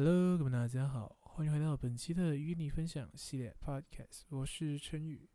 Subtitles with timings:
[0.00, 5.28] Hello，各位大家好，欢迎回到本期的与你分享系列 Podcast，我是陈宇。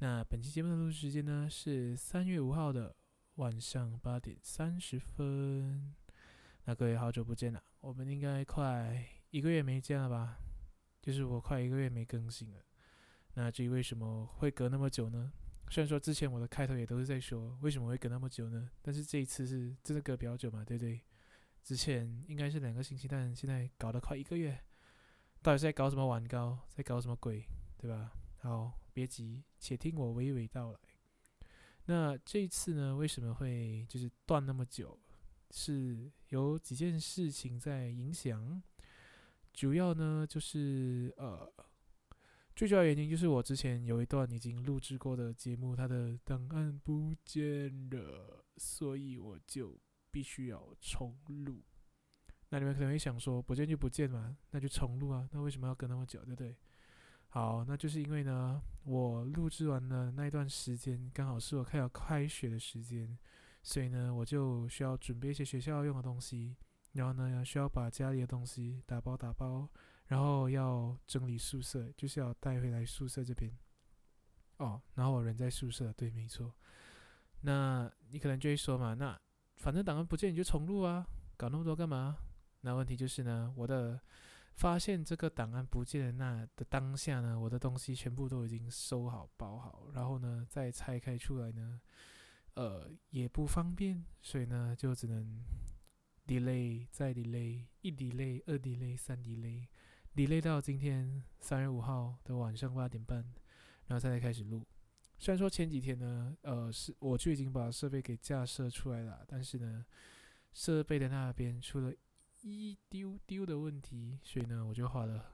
[0.00, 2.94] 那本期节目的录制时间呢是三月五号的
[3.36, 5.94] 晚上八点三十分。
[6.66, 10.36] 那各位好久不见了，我们应该快一个月没见了吧？
[11.00, 12.60] 就是我快一个月没更新了。
[13.32, 15.32] 那至于为什么会隔那么久呢？
[15.70, 21.00] 虽然说之前我的开头也都是在说为什么会隔那么久呢，但是这一次是真的隔比较久嘛，对不对？
[21.64, 24.62] 之前应该是两个星期，但现在搞得快一个月，
[25.40, 27.42] 到底是在搞什么玩高，在搞什么鬼，
[27.78, 28.12] 对吧？
[28.42, 30.78] 好，别急，且听我娓娓道来。
[31.86, 35.00] 那这次呢，为什么会就是断那么久？
[35.52, 38.62] 是有几件事情在影响，
[39.54, 41.50] 主要呢就是呃，
[42.54, 49.80] 最主要原因就是我之前有一段已经录制过的节目，它的档案不见了，所以我就。
[50.14, 51.60] 必须要重录，
[52.50, 55.28] 那你们可能会想说，不见就不见嘛，那就重录啊。
[55.32, 56.56] 那为什么要隔那么久，对不对？
[57.30, 63.18] 好，那就是因为呢，我录制完的那一段时间，刚好是我快要开学的时间，
[63.64, 66.54] 所以呢，我就需要准备一些学校要用的东西，
[66.92, 69.68] 然后呢，需要把家里的东西打包打包，
[70.06, 73.50] 然后要整理宿舍，就是要带回来宿舍这边。
[74.58, 76.54] 哦，然后我人在宿舍，对，没错。
[77.40, 79.18] 那你可能就会说嘛，那。
[79.56, 82.18] 反正档案不见你就重录啊，搞那么多干嘛？
[82.60, 84.00] 那问题就是呢，我的
[84.54, 91.80] 发现这个档案不见那的当下呢，我的东西全部都已经收好包好，然后呢再拆开出来呢，
[92.54, 95.42] 呃也不方便，所以呢就只能
[96.26, 103.18] delay 再 delay，一 delay 二 delay 三 delay，delay 到今天三月五号的晚上八点半，
[103.86, 104.64] 然后再开始录。
[105.18, 109.86] 虽然说前几天呢，呃，是我就已经把设备给架设出来了，但是呢，
[110.52, 111.94] 设备的那边出了
[112.42, 115.32] 一丢丢的问题，所以呢，我就花了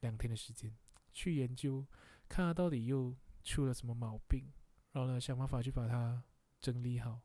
[0.00, 0.76] 两天的时间
[1.12, 1.86] 去研究，
[2.28, 4.52] 看它到底又出了什么毛病，
[4.90, 6.22] 然后呢，想办法去把它
[6.60, 7.22] 整理好，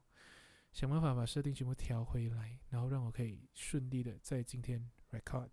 [0.71, 5.49] 想办法把设定全部调回来，然后让我可以顺利的在今天 record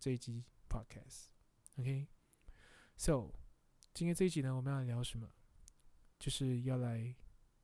[0.00, 0.42] 这一集
[1.76, 2.06] podcast，OK，so。
[3.96, 5.26] 今天这一集呢，我们要聊什么？
[6.18, 7.16] 就是要来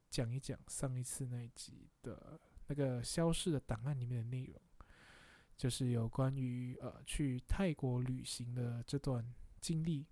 [0.09, 4.59] 讲一讲上一次那一集的那个消失的档案里面的内容，
[5.59, 10.07] 就是有关于呃去泰国旅行的这段经历。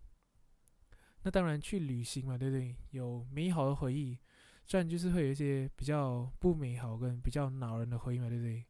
[1.23, 2.77] 那当然去旅行嘛，对不对？
[2.91, 4.19] 有美好的回忆，
[4.67, 8.67] 虽然就是会有一些比较不美好跟比较恼人的回忆嘛，对不对？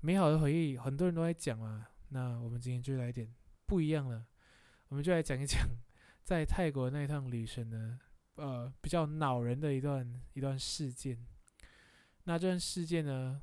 [0.00, 3.30] 美好的回忆很多人都在讲嘛，那我们今天就来点
[3.66, 4.26] 不一样了，
[4.88, 5.68] 我们就来讲一讲。
[6.28, 7.98] 在泰国那一趟旅程呢，
[8.34, 11.26] 呃，比较恼人的一段一段事件。
[12.24, 13.40] 那这段事件呢，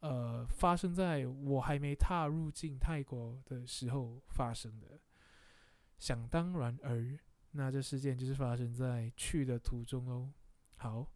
[0.00, 5.00] 呃，发生在我还没踏入进泰国的时候发生的。
[6.00, 7.16] 想当然而，
[7.52, 10.32] 那这事件就是发生在去的途中哦。
[10.78, 11.06] 好。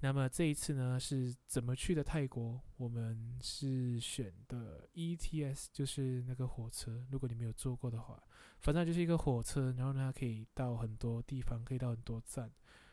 [0.00, 2.60] 那么这一次呢，是怎么去的泰国？
[2.76, 7.04] 我们是选的 ETS，就是那个火车。
[7.10, 8.22] 如果你没有坐过的话，
[8.60, 12.48] 反正就是一个火车，然后呢，可以到很多地方，可以到很多站，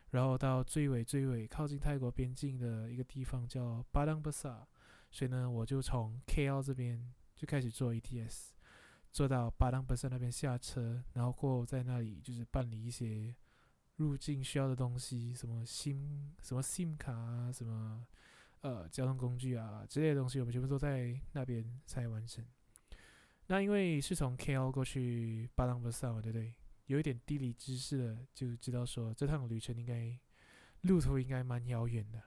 [0.10, 4.68] 然后到最尾最尾靠近泰国边境的一个地方叫巴当巴萨。
[5.12, 8.48] 所以呢，我就从 KL 这边就开始坐 ETS，
[9.12, 13.36] 坐到巴当巴萨那边下车，然后过后在那里就是办理一些。
[13.98, 18.06] 入境需要的东西，什么 SIM 什么 SIM 卡啊，什么
[18.62, 22.46] 呃交通工具啊之类的东西，我们全部都在那边才完成。
[23.48, 26.54] 那因为是从 KL 过去巴当巴萨嘛，对不对？
[26.88, 30.20] 有一点地理知识的就知道说，这趟旅程应该
[30.82, 32.22] 路途应该蛮遥远的。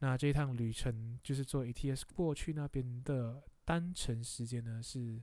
[0.00, 5.22] 那这一趟旅程就是坐 ETS 过去那边的单程时间呢，是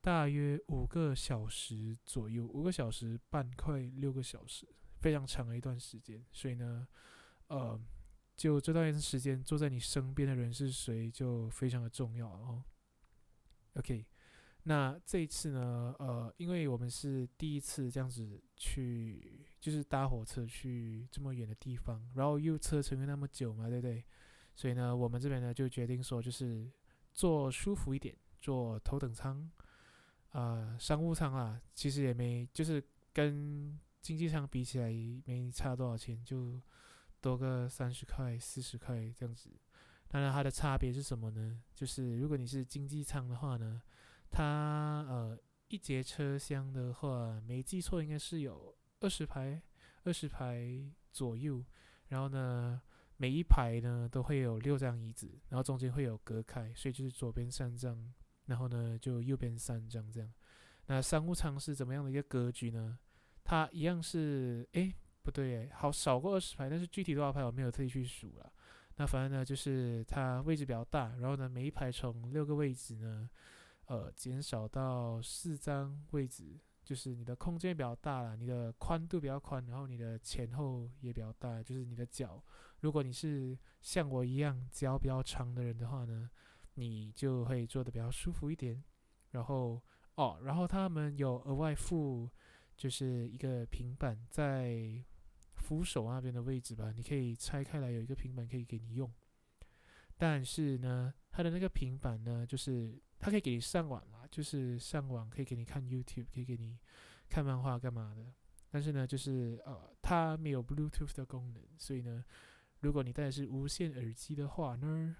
[0.00, 4.66] 大约五个小时左右，五个小时半，快六个小时。
[5.00, 6.86] 非常长的一段时间，所以呢，
[7.46, 7.80] 呃，
[8.36, 12.64] 就这段时间坐在你身边的人是谁，就非常的重要哦。
[13.74, 14.04] OK，
[14.64, 24.04] 那这一次呢，呃，因为我们是第一次这样子去，就是搭火车去这么远的地方，然后又车程又那么久嘛，对不对？
[24.56, 26.68] 所以呢，我们这边呢就决定说，就是
[27.14, 29.48] 坐舒服一点，坐头等舱，
[30.30, 33.78] 呃，商务舱啊，其实也没，就是跟。
[34.00, 34.90] 经济舱比起来
[35.26, 36.60] 没差多少钱，就
[37.20, 39.50] 多个三十块、四十块这样子。
[40.08, 41.60] 当然，它的差别是什么呢？
[41.74, 43.82] 就是如果你是经济舱的话呢，
[44.30, 49.60] 它呃一节车厢的话，没记错应该是有二十排、
[50.04, 51.62] 二十排左右。
[52.08, 52.80] 然后呢，
[53.18, 58.14] 每一排呢都会有六张椅子，然后中间会有隔开，所以就是左边三张，
[58.46, 60.32] 然后呢就右边三张这样。
[60.86, 62.98] 那商务舱是怎么样的一个格局呢？
[63.48, 68.52] 它一样是诶，不对，好少过二十排，但是具体多少排我没有特意去数了。
[68.96, 73.26] 那反正呢就是它位置比较大，然后呢每一排从六个位置呢，
[73.86, 76.60] 呃减少到四张位置。
[76.84, 81.62] 就是你的空间比较大了，你的宽度比较宽，然后你的前后也比较大。
[81.62, 82.42] 就是你的脚，
[82.80, 86.28] 如果你是像我一样脚比较长的人的话呢，
[86.74, 88.82] 你就会坐得比较舒服一点。
[89.32, 89.82] 然后
[90.14, 92.26] 哦，然后他们有额外附，
[92.78, 95.04] 就是一个平板在
[95.56, 99.12] 扶手那边的位置吧，你可以拆开来，有一个平板可以给你用。
[100.16, 106.78] 但是呢，它的那个平板呢，就是它可以给你上网啦，就是上网可以给你看 YouTube，可以给你
[107.28, 108.32] 看漫画干嘛的。
[108.70, 112.24] 但是呢，就是呃，它没有 Bluetooth 的功能，所以呢，
[112.80, 115.16] 如果你戴的是无线耳机的话呢，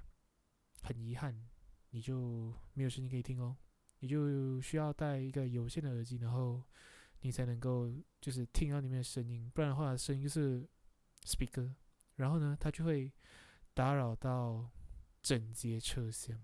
[0.83, 1.49] 很遗憾，
[1.91, 3.57] 你就没有声音可以听哦。
[4.01, 6.63] 你就需要戴一个有线的耳机，然后
[7.21, 10.69] 你才能够就是听到里面的声音，不然的话，声音就是
[11.25, 11.73] speaker，
[12.17, 13.13] 然后呢，它就会
[13.75, 14.71] 打扰到。
[15.21, 16.41] 整节车厢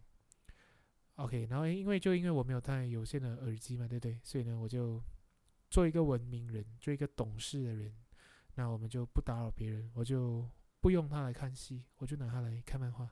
[1.15, 4.21] ，OK，然后因为就因为我没有戴有线的耳机嘛，对不对？
[4.25, 5.03] 所以呢，我就
[5.71, 7.95] 做一个文明人，做一个懂事的人。
[8.57, 10.51] 那我们就不打扰别人，我就
[10.81, 13.09] 不用它来看戏，我就拿它来看漫画。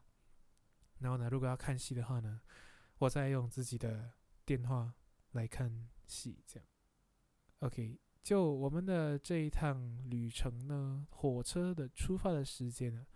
[0.99, 2.41] 然后呢，如果要看戏的话呢，
[2.99, 4.13] 我再用自己的
[4.45, 4.93] 电话
[5.31, 6.69] 来看戏，这样。
[7.63, 13.07] OK，就我们的这一趟旅程呢，火车的出发的时间呢。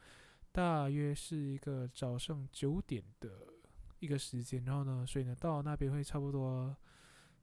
[0.53, 3.29] 大约是一个早上九点的
[3.99, 6.75] 一个时间，然后呢，所以呢，到那边会差不多，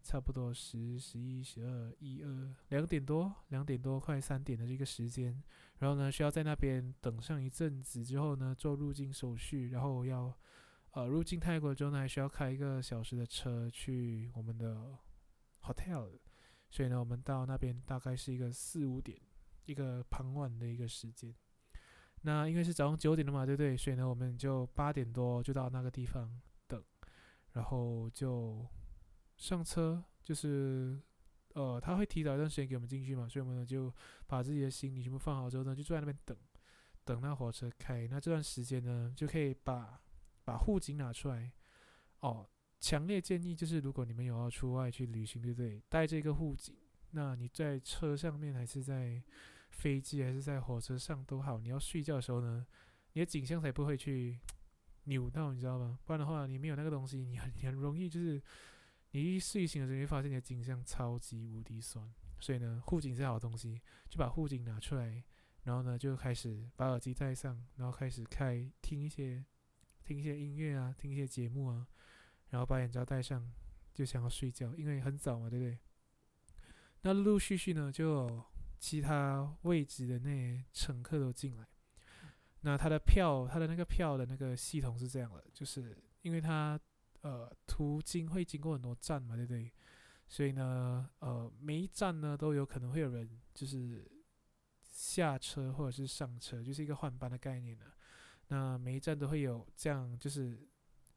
[0.01, 5.43] 差不多十、十一、十二、一二两点多，两点多快三点的这个时间，
[5.79, 10.33] 然后呢，需要在那边等上一阵子之后呢，做入境手续，然后要
[10.93, 14.97] 呃入境泰国之后呢，还需要开一个小时的车去我们的
[15.61, 16.09] hotel，
[16.73, 19.15] 所以呢，我们到那边大概是一个四五点，
[19.65, 21.31] 一个傍晚的一个时间。
[22.23, 23.77] 那因为是早上九点的嘛，对不对？
[23.77, 26.83] 所以呢，我们就八点多就到那个地方等，
[27.51, 28.65] 然后就
[29.37, 30.99] 上车，就是
[31.53, 33.93] 呃，他会提早一段时间给我们进去嘛，所以我们呢就
[34.25, 36.35] 把自己的行李全部放好之后呢，就坐在那边等，
[37.05, 38.07] 等那火车开。
[38.07, 40.01] 那这段时间呢，就可以把
[40.43, 41.51] 把护颈拿出来。
[42.21, 42.49] 哦，
[42.83, 45.81] 强烈建议就是，如果你们有要出外去旅行，对不对？
[45.87, 46.75] 带这个护颈，
[47.11, 49.23] 那你在车上面还是在。
[49.73, 52.63] 飞机还是在火车上都好，你要睡觉的时候呢，
[53.13, 54.39] 你的颈项才不会去
[55.05, 55.97] 扭到，你知道吗？
[56.05, 58.39] 不然的话，你没有那个东西，你很你很容易就是
[59.09, 62.07] 你一睡醒的时候，你会发现你的颈项超级无敌酸。
[62.39, 65.23] 所以呢，护颈是好东西，就把护颈拿出来，
[65.63, 69.43] 然后呢就开始把耳机戴上，然后开始开听一些
[70.03, 71.87] 听一些音乐啊，听一些节目啊，
[72.53, 73.51] 然后把眼罩戴上，
[73.93, 75.77] 就想要睡觉，因为很早嘛，对不对？
[77.01, 78.41] 那陆陆续续呢就。
[78.79, 81.65] 其他位置的那乘客都进来，
[82.63, 86.77] 那他的票，他的那个票的那个系统是这样的，就是因为他
[87.21, 89.71] 呃途经会经过很多站嘛，对不对？
[90.27, 94.05] 所以呢，呃每一站呢都有可能会有人就是
[94.81, 97.85] 下车或者是上车，就是一个换班的概念的。
[98.49, 100.67] 那每一站都会有这样，就是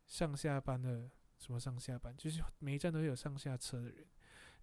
[0.07, 4.07] 上下班的什么上下班，就是每一站都会有上下车的人。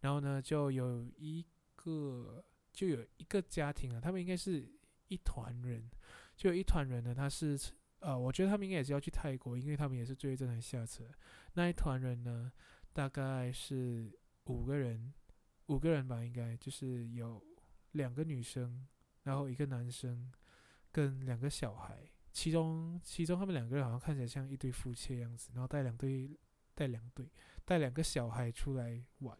[0.01, 2.43] 然后呢，就有一个。
[2.73, 4.67] 就有一个家庭啊，他们应该是
[5.07, 5.87] 一团人，
[6.35, 7.55] 就有一团人呢，他是
[7.99, 11.03] 呃，我觉得他们应该也是要去泰国，因为他们也是最后一站才下车。
[11.53, 12.51] 那一团人呢，
[12.91, 14.11] 大概是
[14.45, 15.13] 五个人，
[15.67, 17.39] 五个人吧，应该就是有
[17.91, 18.87] 两个女生，
[19.21, 20.31] 然后一个男生
[20.91, 26.35] 跟两个小孩，其中其中他们两个人好像看起来像一对夫妻的样子，然后带两对
[26.73, 27.29] 带两对
[27.65, 29.37] 带两个小孩出来玩。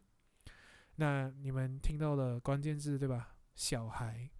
[0.96, 3.36] 那你们听到了关键字对吧？
[3.54, 4.30] 小孩，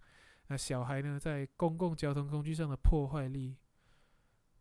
[0.47, 3.57] 那小孩呢，在公共交通工具上的破坏力，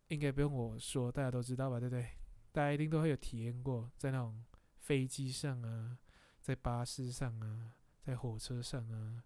[0.08, 1.78] 应该不用我说，大家都知道吧？
[1.78, 2.08] 对不对？
[2.52, 4.44] 大家一定都会有体验过，在那种
[4.78, 5.98] 飞机上啊，
[6.40, 9.24] 在巴士上啊，在火车上啊。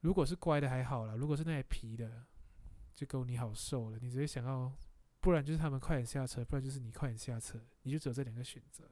[0.00, 2.24] 如果是乖的还好啦，如果是那些皮的，
[2.94, 3.98] 就够你好受了。
[3.98, 4.70] 你只会想要，
[5.24, 8.84] 不然就是他们快点下车，不然就是你快点下车，你就只有这两个选择。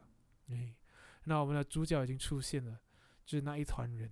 [0.49, 0.75] 哎。
[1.25, 2.81] 那我们的主角已经出现了，
[3.25, 4.11] 就是那一团人。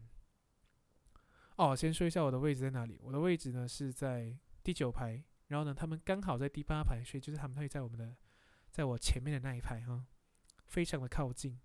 [1.57, 3.01] 哦，先说一下我的位置在哪里。
[3.03, 8.15] 我的位置呢是在第九排，然后呢，他们刚好在第八排，所以就是他们会在我们的，
[8.71, 10.07] 在我前面的那一排哈，
[10.67, 11.59] 非常的靠近。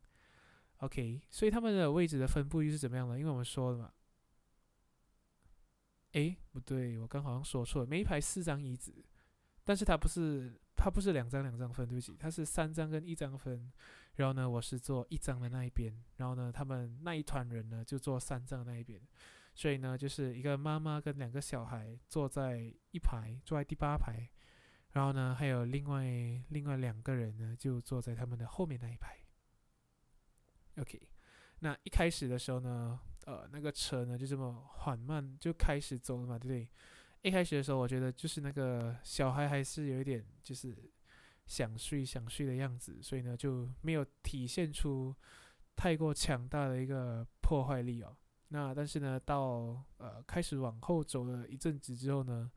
[0.77, 3.19] OK，所以他们的位置的分布又是怎么样的？
[3.19, 3.93] 因为我们说了嘛，
[6.13, 9.05] 诶，不对，我刚好像说错了，每一排四张椅子，
[9.65, 13.69] 但是它不是，它不是两张两张分，对不起，它是三张跟一张分。
[14.15, 19.01] 然后呢，我是坐一张的那一边，然后呢，他们那一团人呢就坐三张的那一边，
[19.53, 24.29] 所以呢，就是一个妈妈跟两个小孩坐在一排，坐在第八排，
[24.91, 26.05] 然后呢，还有另外
[26.48, 29.17] 另外两个人呢就坐在他们的后面那一排。
[30.77, 31.10] OK，
[31.60, 36.69] 那一开始的时候呢，呃，那个车呢就这么缓慢就开始走了嘛，对不对？
[37.25, 40.77] 一开始的时候，我觉得就是那个小孩还是有一点就是
[41.48, 45.12] 想睡想睡的样子，所以呢就没有体现出
[45.75, 48.15] 太过强大的一个破坏力哦。
[48.50, 52.51] 那但是呢，到呃开始往后走了一阵子之后呢，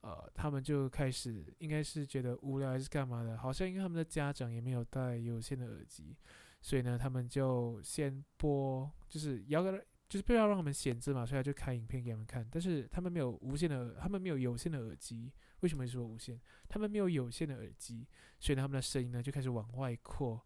[0.00, 6.16] 呃，他们就开始应该是觉得无聊还是干嘛的，好像因为他们的家长也没有戴有线的耳机，
[6.62, 9.84] 所以呢，他们就先播，就是摇个。
[10.08, 12.46] 就是不要让他们闲着嘛，所以他就开影片给他们看。
[12.50, 15.32] 但是他们没有无线的，他们没有有线的耳机。
[15.60, 16.40] 为什么说无线？
[16.68, 18.06] 他们没有有线的耳机，
[18.38, 20.40] 所以呢，他们的声音呢就开始往外扩。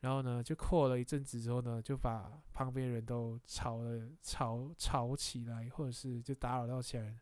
[0.00, 7.18] 然后呢，就扩了一阵子之后呢，就把旁边人都吵了，吵吵起来，或者是就打扰到其他人。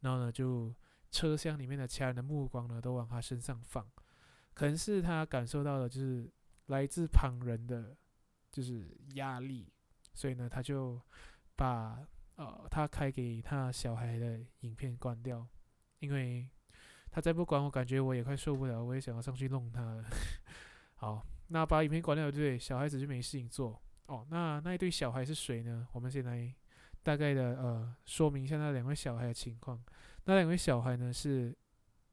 [0.00, 0.74] 然后呢，就
[1.10, 3.86] 车厢里面的其他人的目光呢都往他身上放，
[4.54, 6.30] 可能是他感受到的就是
[6.66, 7.96] 来自旁人的，
[8.50, 9.70] 就是压力。
[10.14, 11.00] 所以呢，他就
[11.56, 12.06] 把
[12.36, 15.46] 呃他开给他小孩的影片关掉，
[15.98, 16.48] 因为
[17.10, 20.04] 他再不关，我感觉我也快受不了，我也想要上去弄他了。
[20.96, 23.80] 好，那把影片关掉，对，小孩子就没事情做。
[24.06, 25.86] 哦，那那一对小孩是谁呢？
[25.92, 26.54] 我们先来
[27.02, 29.82] 大概的呃说明一下那两位小孩的情况。
[30.24, 31.56] 那两位小孩呢是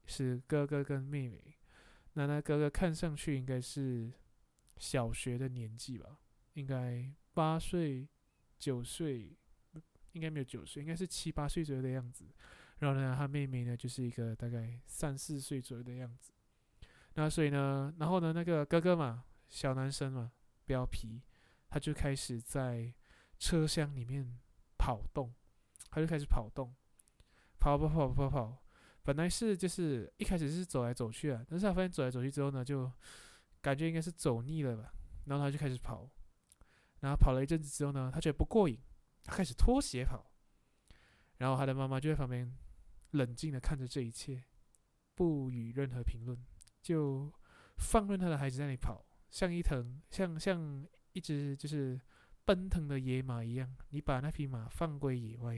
[0.06, 1.56] 是哥哥跟妹妹。
[2.14, 4.12] 那那哥哥看上去应该是
[4.76, 6.18] 小学的年纪吧，
[6.54, 7.12] 应该。
[7.34, 8.08] 八岁、
[8.58, 9.36] 九岁，
[10.12, 12.24] 应该没有九岁，应该是七八岁左右的样子。
[12.78, 16.32] 然后呢，他妹妹呢，就是一个大概三四岁左右的样子。
[17.14, 20.32] 那所以呢，然后呢，那个哥哥嘛，小男生嘛，
[20.64, 21.22] 比较皮，
[21.68, 22.92] 他就开始在
[23.38, 24.38] 车厢里面
[24.78, 25.32] 跑动，
[25.90, 26.74] 他就开始跑动，
[27.58, 28.58] 跑跑跑跑跑。
[29.04, 32.90] 本来是就是一开始是走来走去啊，但是他发现走来走去之后呢，就
[33.60, 34.92] 感觉应该是走腻了吧，
[35.26, 36.10] 然后他就开始跑。
[37.02, 38.80] 然后跑了一阵子之后呢，他觉得不过瘾，
[39.22, 40.32] 他开始脱鞋跑。
[41.38, 42.56] 然后他的妈妈就在旁边
[43.10, 44.44] 冷静的看着这一切，
[45.14, 46.38] 不予任何评论，
[46.80, 47.32] 就
[47.78, 52.00] 放任他的孩子在那里跑，像一腾，像像一只就是
[52.44, 53.76] 奔腾的野马一样。
[53.90, 55.54] 你把那匹马放归野外，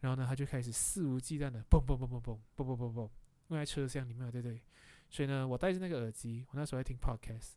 [0.00, 3.10] 然后呢，他就开始肆无忌惮的蹦蹦蹦蹦蹦蹦蹦蹦蹦，
[3.48, 4.62] 因为在车厢里面，对对？
[5.10, 7.54] 所以呢，我戴着那个耳机，我那时候在听 podcast。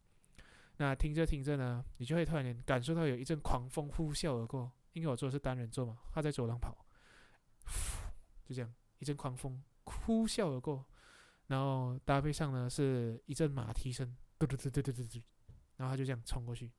[0.81, 6.85] 那听着听着呢，你就会突然间感受到有一阵狂风呼啸而过，因为我坐的是单人座嘛，他在走廊跑，
[8.45, 10.85] 就这样一阵狂风呼啸而过，
[11.47, 15.21] 然后搭配上呢是一阵马蹄声，嘟嘟嘟嘟嘟嘟嘟，
[15.75, 16.71] 然后他就这样冲过去。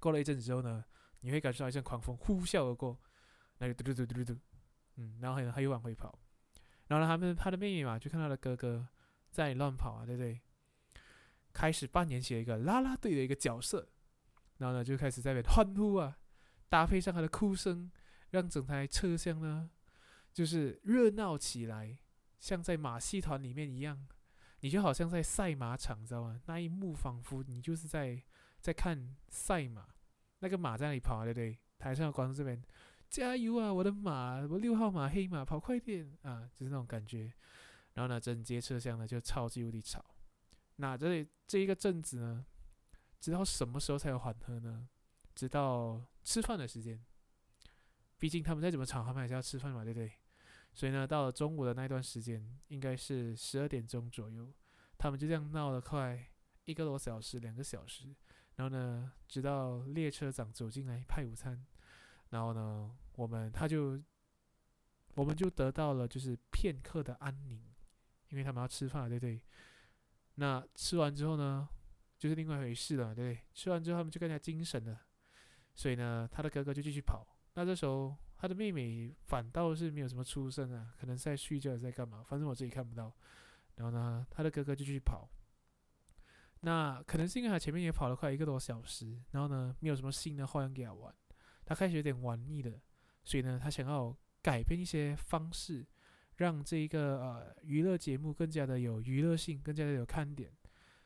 [0.00, 0.84] 过了一阵子之后呢，
[1.20, 3.00] 你会感受到一阵狂风呼啸而过，
[3.58, 4.40] 那个嘟嘟嘟嘟嘟嘟，
[4.96, 6.18] 嗯，然后呢他又往回跑，
[6.88, 8.88] 然后呢他们他的妹妹嘛就看到了哥哥
[9.30, 10.40] 在乱跑啊，对不对？
[11.52, 13.88] 开始扮演起了一个啦啦队的一个角色，
[14.58, 16.18] 然后呢，就开始在那边欢呼啊，
[16.68, 17.90] 搭配上他的哭声，
[18.30, 19.70] 让整台车厢呢，
[20.32, 21.98] 就是热闹起来，
[22.38, 24.06] 像在马戏团里面一样，
[24.60, 26.40] 你就好像在赛马场，知道吗？
[26.46, 28.22] 那一幕仿佛你就是在
[28.60, 29.86] 在看赛马，
[30.38, 31.58] 那个马在那里跑啊，对不对？
[31.78, 32.62] 台上的观众这边
[33.10, 37.32] 加油啊，我的马，我六号马黑马跑快点啊，就是那种感觉。
[37.94, 40.02] 然后呢，整节车厢呢就超级无敌吵。
[40.76, 42.44] 那这这一个阵子呢，
[43.20, 44.88] 直到什么时候才有缓和呢？
[45.34, 47.02] 直到吃饭的时间。
[48.18, 50.12] 毕竟他们再怎么吵，他们还是要吃饭嘛，对不对？
[50.72, 54.52] 所以呢，到了中午的那段时间，应该是十二点钟左右，
[54.96, 56.24] 他们就这样闹了快
[56.64, 58.14] 一个多小时、两个小时。
[58.56, 61.66] 然后呢，直到列车长走进来派午餐，
[62.30, 64.00] 然后呢，我们他就
[65.14, 67.60] 我们就得到了就是片刻的安宁，
[68.28, 69.42] 因为他们要吃饭，对不对？
[70.36, 71.68] 那吃完之后呢，
[72.18, 73.44] 就是另外一回事了，对不对？
[73.52, 75.00] 吃完之后他们就更加精神了，
[75.74, 77.26] 所以呢，他的哥哥就继续跑。
[77.54, 82.22] 那这时候他的妹妹反倒是没有什么出声啊，可能在睡觉，在干嘛？
[82.22, 83.12] 反正我自己看不到。
[83.76, 85.28] 然后呢，他的哥哥就继续跑。
[86.60, 91.14] 那可能是因为他前面也跑了快一个多小时，然后呢，没有什么新的花样给他玩，
[91.64, 92.80] 他开始有点玩腻了，
[93.24, 95.86] 所以呢，他想要改变一些方式。
[96.42, 100.52] 让这一个呃娱乐节目更加的有娱乐性，更加的有看点。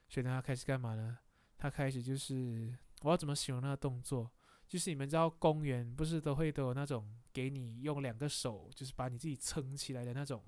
[0.09, 1.19] 所以，他开始干嘛呢？
[1.59, 4.31] 他开始就是我要怎么形容那个动作？
[4.67, 10.43] 就是你们知道公园不是都会都有那种给你用两个手，就是把你自己撑起来的那种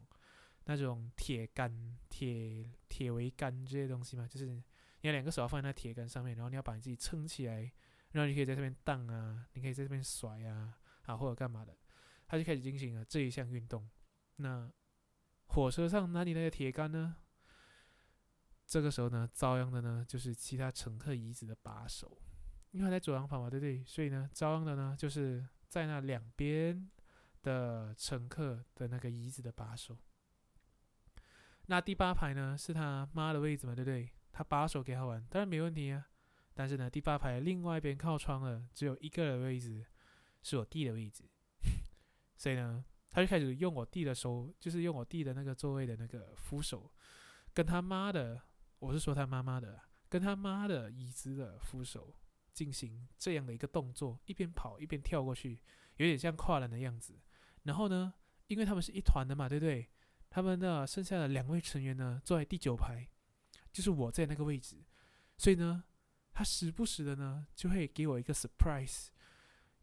[0.65, 4.27] 那种铁杆、铁铁桅杆这些东西吗？
[4.27, 4.63] 就是你
[5.03, 7.71] 要两个手要放在那铁杆上面，然后你要把你自己撑起来，
[8.13, 11.77] 然后你可以在这边荡啊，你可以在这边甩啊，啊或者干嘛的，
[12.27, 13.89] 他就开始进行了这一项运动。
[14.39, 14.71] 那
[15.47, 17.17] 火车上哪里来的铁杆呢？
[18.67, 22.21] 这个时候呢，遭殃的呢就是其他乘客椅子的把手，
[22.73, 23.83] 因为他在左后方嘛，对不对？
[23.85, 26.91] 所以呢，遭殃的呢就是在那两边
[27.43, 29.97] 的乘客的那个椅子的把手。
[31.67, 34.11] 那第八排呢是他妈的位置嘛，对不对？
[34.33, 36.07] 他把手给他玩，当然没问题啊。
[36.53, 39.87] 但是呢，第八排另外一边靠窗的只有一个的位置，
[40.43, 41.25] 是我弟的位置，
[42.37, 46.91] 所以呢，他就开始用我弟的手，就是用我弟的那个座位的那个扶手，
[47.53, 48.43] 跟他妈的。
[48.81, 52.15] 我是说他妈妈的，跟他妈的椅子的扶手
[52.53, 55.61] 进行这样的一个动作，一边跑一边跳过去，
[55.97, 57.19] 有点像跨栏的样子。
[57.65, 58.15] 然后呢，
[58.47, 59.89] 因为他们是一团的嘛，对不对？
[60.31, 63.09] 他们的剩下的两位成员呢，坐在第九排，
[63.73, 64.85] 就是我在那个位置，
[65.37, 65.83] 所以呢，
[66.33, 69.09] 他时不时的呢就会给我一个 surprise。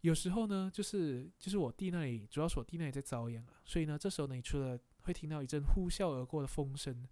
[0.06, 7.08] 有时候呢，就是就是我弟那里，主要是我弟那里在遭殃啊，所以呢，这时候呢，你除了会听到一阵呼啸而过的风声。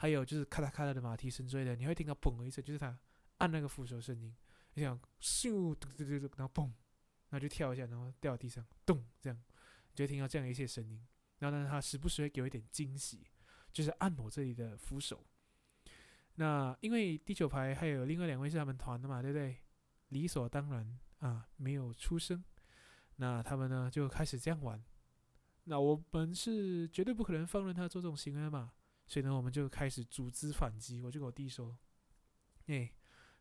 [0.00, 2.96] 还有就是咔嗒咔嗒的马蹄声之类的，你会听到嘣的一声，就是他
[3.38, 4.32] 按那个扶手声音。
[4.74, 6.66] 你想咻嘟嘟嘟嘟，然后嘣，
[7.30, 9.42] 然后就跳一下，然后掉到地上，咚，这样，
[9.96, 11.04] 就会听到这样一些声音。
[11.40, 13.26] 然后呢，他时不时会给我一点惊喜，
[13.72, 15.26] 就是按我这里的扶手。
[16.36, 19.56] 那因为第九排还有另外两位是他们团的嘛，对不对？
[20.10, 22.42] 理所当然啊，没有出声。
[23.16, 24.82] 那他们呢就开始这样玩。
[25.64, 28.72] 那我们是绝对不可能放任他做这种行为嘛。
[29.06, 31.00] 所以呢，我们就开始组织反击。
[31.00, 31.78] 我就跟我弟说
[32.66, 32.94] ：“哎、欸，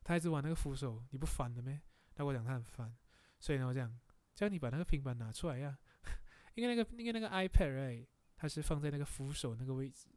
[0.04, 1.82] 他一直玩那个扶手，你不烦的咩？”
[2.16, 2.96] 他跟我讲他很烦。
[3.40, 4.00] 所以呢，我讲
[4.34, 6.10] 叫你把那个平板拿出来呀、啊，
[6.56, 10.08] 因为那个因为那个 iPad 哎它是放在那个扶手那个位置，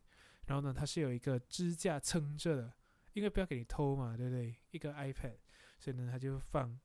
[0.46, 2.72] 然后呢，它是有一个支架撑着的，
[3.12, 4.56] 因为不要给你偷嘛，对不对？
[4.70, 5.36] 一个 iPad，
[5.78, 6.78] 所以呢，他就放，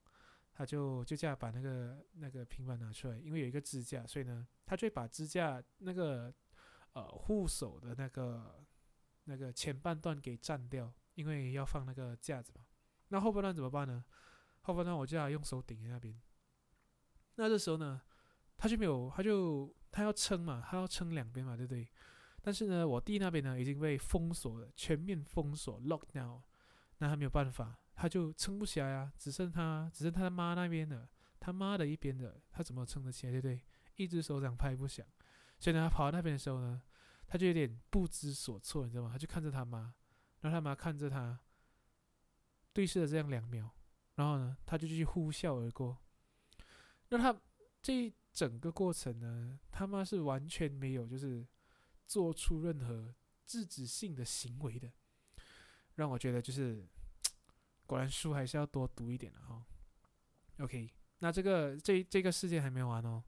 [0.55, 6.33] 他就就这样把那个那个平板拿出来，因为有一个支架，所以呢，他就把支架那个。
[6.95, 8.65] 呃，护手的那个
[9.25, 12.65] 那个前半段给占掉，因为要放那个架子嘛。
[13.09, 14.01] 那后半段怎么办呢？
[14.61, 16.17] 后半段我就要用手顶在那边。
[17.35, 18.01] 那这时候呢，
[18.55, 21.85] 他就没有，他就他要撑嘛，他要撑两边嘛，对不对？
[22.41, 26.43] 但是呢，我弟那边呢已经被封锁了，全面封锁，lock down。
[26.99, 33.61] 那他没有办法，他就撑不起来啊，只剩他，只剩他妈那边的，他妈的一边的，他怎么撑得起来，对不对？
[33.95, 35.05] 一只手掌拍不响。
[35.59, 36.81] 所以呢，他跑到那边的时候呢，
[37.25, 39.09] 他就有点不知所措，你知道吗？
[39.11, 39.93] 他就看着他妈，
[40.41, 41.39] 然后他妈看着他，
[42.73, 43.73] 对视了这样两秒，
[44.15, 45.97] 然后呢，他就继续呼啸而过。
[47.09, 47.39] 那他
[47.81, 51.47] 这一整个过程呢，他妈是完全没有就是
[52.05, 54.91] 做出任何制止性的行为的，
[55.93, 56.85] 让我觉得就是
[57.85, 59.65] 果然书还是要多读一点的哈。
[60.59, 63.23] OK，那这个这这个事件还没完哦。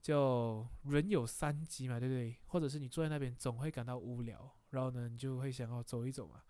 [0.00, 2.38] 就人有三急嘛，对不对？
[2.46, 6.40] 或者是你坐在那边总会感到无聊，然后呢，你就会想要走一走嘛。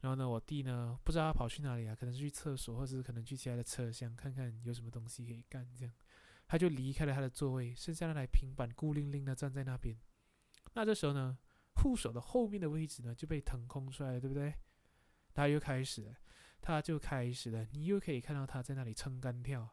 [0.00, 5.92] 然后呢，我弟呢，不知道他跑去哪里啊，可能是去厕所，或者是可能去其他的车厢看看有什么东西可以干，这样
[6.46, 9.98] 他就离开了他的座位，剩下那台平板孤零零的站在那边。
[10.74, 11.36] 那这时候呢，
[11.76, 14.54] 护手的后面的位置呢就被腾空出来了，对不对？
[15.34, 16.14] 他又开始了，
[16.62, 19.68] 他就开始了，你又可以看到他在那里撑杆跳。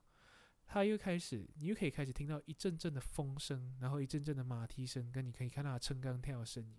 [0.66, 6.78] 他又开始，你又可以开始听到一阵阵的风声，然后一阵阵的马蹄声，跟你可以看到他撑杆跳的身影。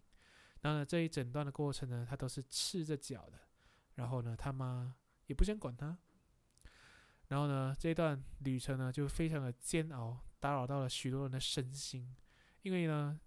[0.60, 3.38] 然后呢，这一整段的过程呢，他都是赤着脚的。
[3.94, 4.94] 然后呢，他妈
[5.26, 5.96] 也不想管他。
[7.28, 12.14] 然后呢，这一段旅程呢，就非常的煎熬，打扰到了许多人的身心。
[12.62, 13.18] 因为呢，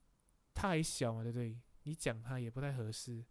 [0.53, 1.59] 他还小嘛，对不对？
[1.83, 3.25] 你讲他也不太合适，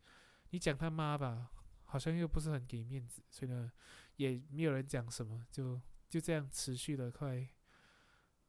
[0.50, 1.50] 你讲他妈吧，
[1.92, 3.70] 好像又不是很给面子，所以呢，
[4.16, 5.80] 也没有人讲什么，就。
[6.12, 7.48] 就这样持续了快，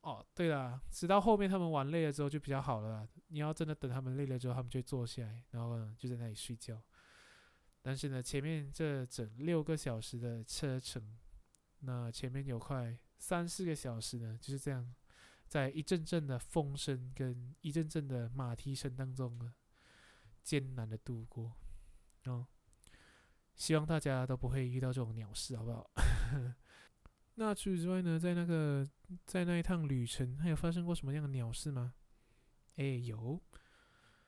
[0.02, 3.08] 哦，对了，直到后面他们玩累了之后就比较好了。
[3.30, 6.84] 你要真的等他们累了之后，他们就坐下来，然后呢就在那里睡觉。
[7.82, 11.18] 但是呢，前面这整六个小时的车程，
[11.80, 14.94] 那前面有快三四个小时呢，就是这样，
[15.48, 19.54] 在一阵阵的风声跟一阵阵的马蹄声当中呢，
[20.44, 21.56] 艰难的度过。
[22.26, 22.46] 哦，
[23.56, 25.90] 希望大家都不会遇到这种鸟事，好不好？
[27.36, 28.88] 那除此之外呢，在那个
[29.26, 31.94] 在那一趟旅程，还有发生过什么样的鸟事吗？
[32.76, 33.42] 哎，有，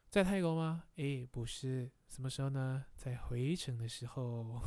[0.10, 0.86] 在泰国吗？
[0.96, 2.86] 哎，不是，什么时候呢？
[2.96, 4.62] 在回程的时候。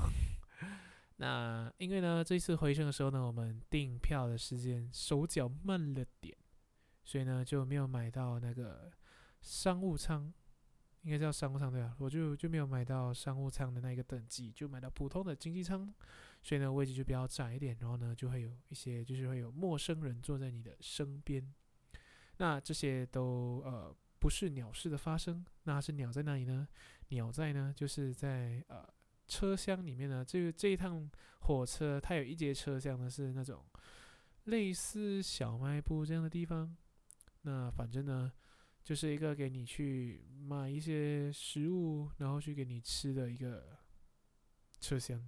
[1.20, 6.36] 那因为呢，这次回程的时候呢，我们订票的时间手脚慢了点，
[7.02, 8.92] 所以呢就没有买到那个
[9.40, 10.32] 商务舱。
[11.02, 11.94] 应该叫商务舱对吧？
[11.98, 15.92] 我就就没有买到商务舱的那个等级，就买到普通的经济舱，
[16.42, 21.54] 所以呢位置就比较窄一点，然后呢就会有一些就是会有陌生人坐在你的身边，
[22.38, 26.66] 那这些都呃不是鸟事的发生，那是鸟在哪里呢？
[27.08, 28.84] 鸟在呢就是在呃
[29.26, 31.08] 车厢里面呢，这个这一趟
[31.40, 33.64] 火车它有一节车厢呢是那种
[34.44, 36.76] 类似小卖部这样的地方，
[37.42, 38.32] 那反正呢。
[38.88, 43.76] 就是一个给你去买一些食物，然后去给你吃的一个
[44.80, 45.22] 车厢，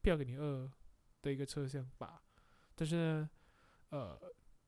[0.00, 0.72] 不要给你饿
[1.20, 2.22] 的一个车厢吧。
[2.74, 3.30] 但是呢，
[3.90, 4.18] 呃，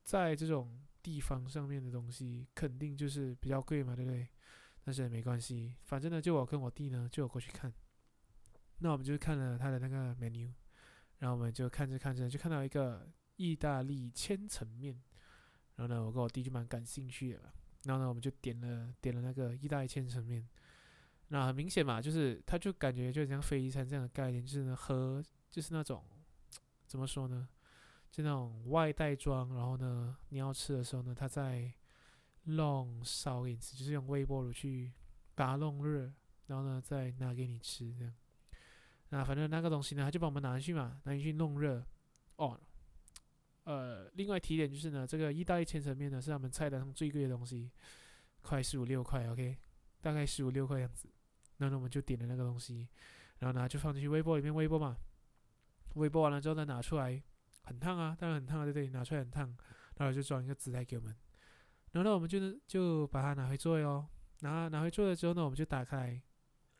[0.03, 4.27] 在这种地方上面的东西肯定就是比较贵嘛，对不对？
[4.83, 7.73] 但是没关系，反正呢，就我跟我弟呢就有过去看。
[8.81, 10.53] 那我们就看了他的那个 menu，
[11.17, 15.01] 然后我们就看着看着就看到一个意大利千层面，
[15.77, 17.51] 然后呢，我跟我弟就蛮感兴趣的。
[17.83, 20.47] 然后呢，我们就点了点了那个意大利千层面。
[21.29, 26.03] 那很明显嘛，就是他就感觉就像飞机餐这样的概念，就是呢和就是那种
[26.85, 27.47] 怎么说呢，
[28.11, 29.53] 就那种外带装。
[29.55, 31.73] 然后呢，你要吃的时候呢，他在
[32.43, 34.91] 弄烧给你吃，就是用微波炉去
[35.35, 36.11] 把它弄热，
[36.47, 38.13] 然后呢再拿给你吃这样。
[39.09, 41.85] 那反正那个东西呢，他就把我们拿去嘛，拿去弄热
[42.35, 42.59] 哦。
[43.63, 47.71] 呃，另外提点就是呢，这个意大利千层面呢是他们菜单上最贵的东西，
[48.41, 49.57] 快十五六块，OK，
[50.01, 51.09] 大概十五六块样子。
[51.57, 52.87] 然后呢，我们就点了那个东西，
[53.39, 54.97] 然后呢就放进去微波里面微波嘛。
[55.95, 57.21] 微波完了之后再，拿出来
[57.63, 58.89] 很烫啊，当然很烫啊，对不对？
[58.89, 59.55] 拿出来很烫，
[59.97, 61.15] 然后就装一个纸袋给我们。
[61.91, 64.07] 然后呢，我们就就把它拿回座位哦。
[64.39, 66.19] 拿拿回座位之后呢，我们就打开，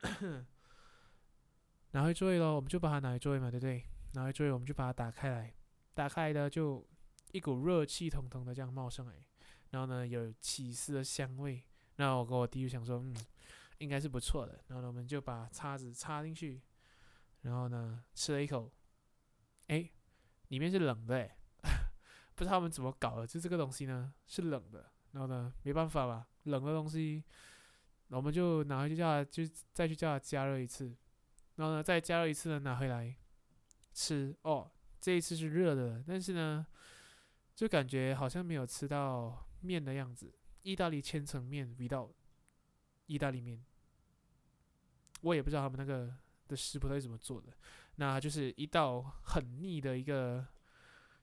[1.91, 3.85] 拿回座位喽，我们就把它拿回座位嘛，对不对？
[4.13, 5.53] 拿回座位，我们就把它打开来。
[5.93, 6.87] 打开的就
[7.31, 9.13] 一股热气腾腾的这样冒上来，
[9.69, 11.63] 然后呢有起司的香味，
[11.97, 13.15] 那我跟我弟就想说，嗯，
[13.77, 16.61] 应该是不错的，然后呢我们就把叉子插进去，
[17.41, 18.71] 然后呢吃了一口，
[19.67, 19.89] 哎，
[20.47, 21.37] 里面是冷的哎，
[22.35, 24.13] 不知道他们怎么搞的，就这个东西呢？
[24.27, 27.23] 是冷的，然后呢没办法吧，冷的东西，
[28.07, 30.95] 我们就拿回去叫他，就再去叫他加热一次，
[31.55, 33.15] 然后呢再加热一次呢拿回来
[33.93, 34.35] 吃。
[34.41, 34.71] 哦。
[35.01, 36.63] 这一次是热的，但是呢，
[37.55, 40.31] 就感觉好像没有吃到面的样子。
[40.61, 42.07] 意大利千层面味道，
[43.07, 43.65] 意大利面，
[45.21, 46.13] 我也不知道他们那个
[46.47, 47.51] 的食谱到底怎么做的。
[47.95, 50.45] 那就是一道很腻的一个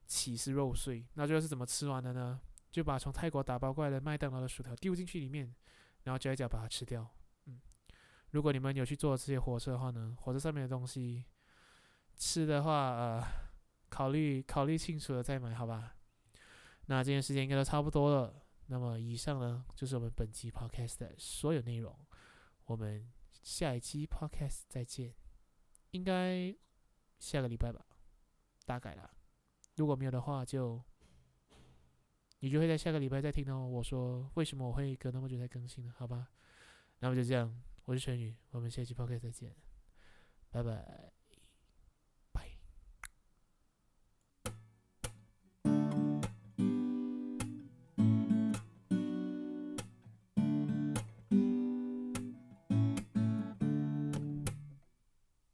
[0.07, 1.07] 起司肉碎。
[1.14, 2.41] 那最后是怎么吃完的呢？
[2.73, 5.55] 就把从泰国打包过来的麦当劳的薯条丢进去里面，
[6.03, 7.09] 然后嚼一嚼把它吃掉。
[7.47, 7.61] 嗯，
[8.33, 11.25] 如果你们有去坐这些火车的话呢，火车上面的东西
[12.17, 13.47] 吃的话，呃。
[13.88, 15.96] 考虑考虑清楚了再买，好吧？
[16.87, 18.42] 那今天时间应该都差不多了。
[18.66, 21.94] 那么以上呢，就是我们本期 podcast 的所有内容。
[22.66, 23.11] 我们
[23.42, 25.14] 下一期 podcast 再见，
[25.92, 26.55] 应该
[27.18, 27.85] 下个礼拜吧，
[28.66, 29.11] 大概啦。
[29.77, 30.83] 如果没有的话就，
[32.40, 35.94] 你就会在下个礼拜再听到我说为什么我会隔那么久才更新呢？
[35.96, 36.29] 好吧？
[37.01, 39.57] 那么就这样，我是陈宇，我们下期 podcast 再见，
[40.51, 41.17] 拜拜。